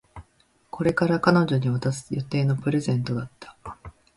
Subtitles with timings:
[0.71, 3.55] これから彼女に渡す予定のプレゼントだった